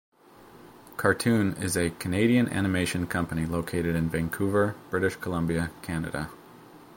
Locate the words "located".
3.45-3.95